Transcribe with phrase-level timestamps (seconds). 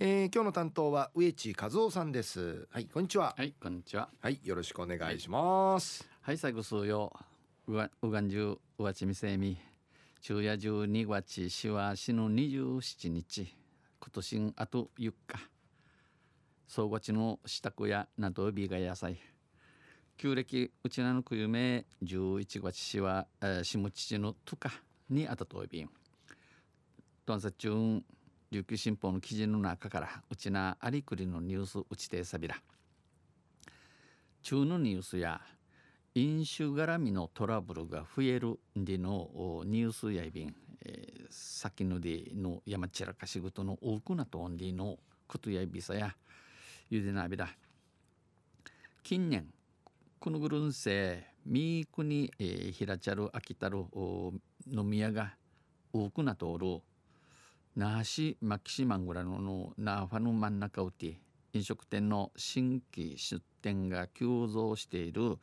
[0.00, 2.68] えー、今日の担当は植地和夫さんです。
[2.70, 3.34] はいこんにちは。
[3.36, 4.08] はいこんにちは。
[4.20, 6.08] はいよろしくお願いします。
[6.20, 7.12] はい最後数曜
[7.66, 9.58] うがうがんじゅううわちみせみ。
[10.20, 13.52] 昼夜12月しわしの27日。
[14.00, 15.50] 今年あと4日。
[16.68, 19.18] 総合地の支度やなどびが野菜
[20.16, 24.70] 旧暦うちなのくゆめ11月しは、えー、しもちちのとか
[25.10, 25.90] にあたといびん。
[27.26, 28.04] とんさちゅん
[28.50, 32.56] 琉球新報の記事の中からうちなありくりのニュースうちてさびら。
[34.42, 35.38] 中のニュースや
[36.14, 39.28] 飲酒絡みのトラブルが増えるんでの
[39.66, 46.16] ニュースやいびん、えー、先のでの山散らかし事の多くなとんでのことやいびさや
[46.88, 47.50] ゆでなびら。
[49.02, 49.46] 近年
[50.18, 53.84] このぐるんせみーくに、えー、ひらちゃるあきたる
[54.66, 55.34] 飲み屋が
[55.92, 56.80] 多くなとおる
[57.78, 61.20] 那覇市牧島ングラの那覇の真ん中うて
[61.52, 65.38] 飲食店の新規出店が急増している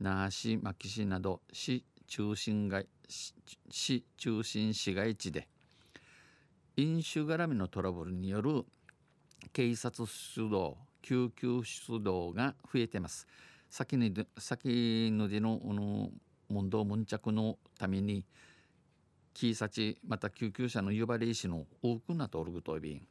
[0.00, 2.88] 那覇市牧市など市中心街
[3.70, 5.46] 市中心市街地で
[6.76, 8.64] 飲酒絡みのトラブルによる
[9.52, 13.28] 警察出動救急出動が増えてます
[13.70, 16.10] 先に先のでのの
[16.48, 18.24] 問答悶着のために
[19.36, 23.02] キーサチまた救急車の呼ばれ石の多くなっとるぐといびん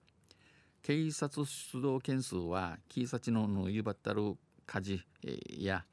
[0.81, 5.05] 警察出動件数はキーサチののゆばったる火事
[5.55, 5.85] や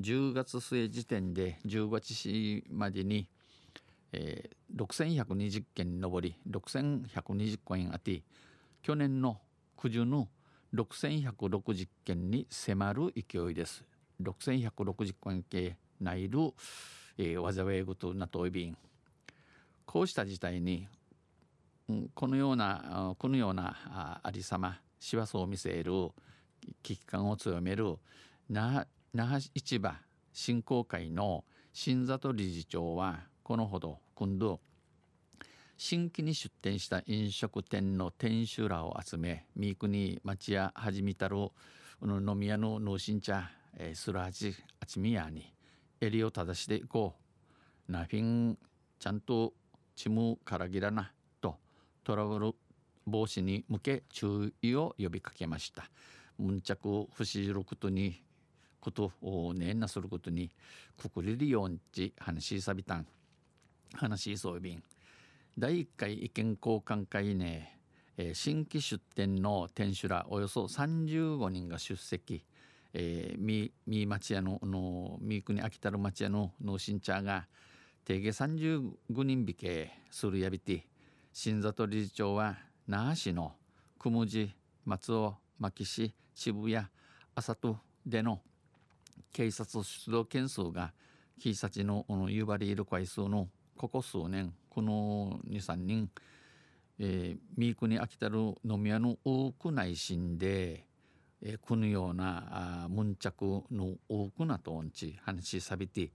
[0.00, 3.28] 10月末時点で10月市までに、
[4.14, 8.22] えー、6120件に上り6120件あって
[8.82, 9.38] 去年の
[9.76, 10.28] 九十の
[10.74, 13.84] 6160件に迫る勢いです。
[14.22, 16.38] 6160件系内る、
[17.18, 18.78] えー、災いごとなといびん
[19.86, 20.86] こうした事態に、
[21.88, 25.92] うん、このようなこのようなありさま師走を見せる
[26.82, 27.96] 危機感を強める
[28.50, 29.94] 那覇市場
[30.32, 34.60] 振興会の新里理事長はこのほど今度
[35.76, 41.36] 新規に出店した飲食店の店主らを集め三国町屋始めたる
[42.02, 43.50] 飲み屋の農心茶
[43.94, 45.52] するはちあちみやに
[46.00, 47.14] 襟を正していこ
[47.88, 47.92] う。
[47.92, 48.58] ナフィン
[48.98, 49.52] ちゃんと
[49.96, 51.56] ちむからぎらなと
[52.04, 52.54] トラブル
[53.06, 55.90] 防止に向け注意を呼びかけました。
[56.38, 58.22] むんちゃく不死じることに
[58.78, 60.50] ことをねんなすることに
[60.96, 61.80] くくれるように
[62.18, 63.06] 話しさびたん。
[63.94, 64.82] 話しそうびん。
[65.58, 67.78] 第1回意見交換会ね、
[68.18, 72.44] えー、新規出店の店主らおよそ35人が出席、
[72.92, 77.46] えー、みみ町屋ののみ国秋田の町屋のの新茶が
[78.06, 80.86] 定義35人引けするやびて
[81.32, 82.56] 新里理事長は
[82.86, 83.54] 那覇市の
[83.98, 84.50] 雲寺
[84.84, 86.86] 松尾牧市渋谷
[87.34, 88.40] 浅戸での
[89.32, 90.92] 警察出動件数が
[91.42, 96.08] 警察の夕張いる回数のここ数年この23人、
[97.00, 100.86] えー、ミークに飽きたる飲み屋の多くないしんで、
[101.42, 106.12] えー、このようなあ悶着の多くなとんち話しさびて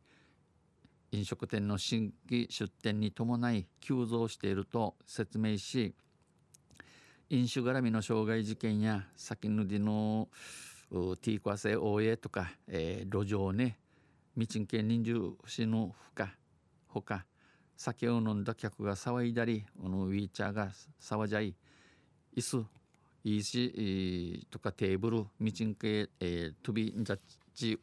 [1.14, 5.94] 飲食店の新規出店に伴い急増していると説明し
[7.30, 10.30] 飲酒絡みの傷害事件や先ぬりの
[10.90, 13.78] ティーコアセ大江とか、えー、路上ね
[14.38, 16.34] 道んけ人数死のほか
[16.88, 17.26] ほか
[17.76, 20.70] 酒を飲んだ客が騒いだりウィーチャーが
[21.02, 21.56] 騒じゃい
[22.38, 22.66] 椅子
[23.24, 27.20] いいしとかテーブル道んけ、えー、飛びんじゃっ
[27.54, 27.78] ち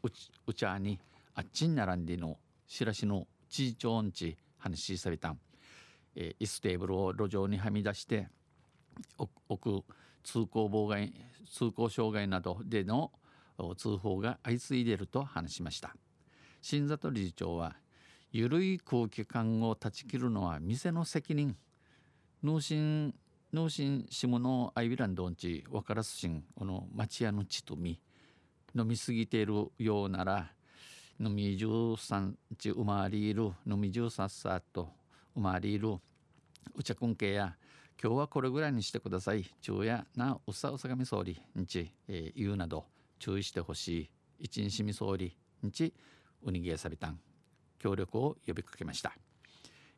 [0.46, 0.98] うちゃに
[1.34, 5.40] あっちに並んでのしらしの地域音地話しされたん、
[6.14, 8.28] えー、椅子テーブルを路上にはみ出して
[9.16, 9.84] 置く
[10.22, 11.12] 通行妨害
[11.50, 13.10] 通行障害などでの
[13.76, 15.96] 通報が相次いでいると話しました。
[16.60, 17.76] 新里理事長は
[18.30, 21.56] 緩い空気感を断ち切るのは店の責任。
[22.44, 23.14] 脳神
[23.52, 27.98] 脳神下のアイビランドンチ分からすしんこの町屋の地とみ
[28.76, 30.52] 飲みすぎているようなら
[31.20, 34.88] 飲み十三ち生まれる飲み十三さっと
[35.34, 35.96] 生まれる
[36.76, 37.56] うちゃくんけや
[38.00, 39.44] 今日はこれぐらいにしてください。
[39.60, 42.86] 昼夜なうさうさがみ総理んち、えー、言うなど
[43.18, 44.10] 注意してほしい。
[44.38, 45.36] 一日み総理
[45.66, 45.92] んち
[46.44, 47.18] うにげさびたん。
[47.80, 49.12] 協力を呼びかけました。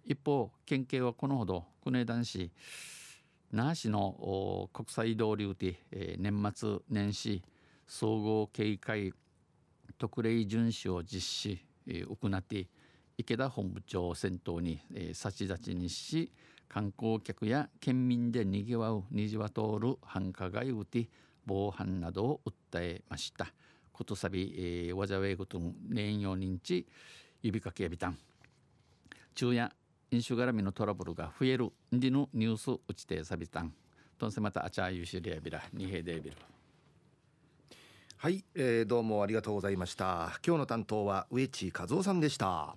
[0.07, 2.51] 一方県警はこのほど国枝男子
[3.53, 7.43] 那覇市の国際通りうて、えー、年末年始
[7.87, 9.13] 総合警戒
[10.01, 12.67] 特例巡視を実施、えー、行って
[13.19, 16.33] 池田本部長を先頭に、えー、差し立ちにし
[16.71, 21.07] 観光客や県民でにぎわう虹は通る繁華街うて
[21.45, 23.53] 防犯などを訴えました。
[23.93, 26.87] ことさび、えー、わざわいごとん年用認知
[27.43, 28.17] 指かけやびたん。
[29.35, 29.71] 昼夜
[30.11, 33.75] 飲酒絡みのトラブルが増えるんでのニュース打ちてさびたん。
[34.17, 36.37] とんせまたあちゃゆしりやびらにへでびる
[38.23, 40.39] はい、えー、どうもありがとうございました。
[40.47, 42.77] 今日の担当は植地和夫さんでした。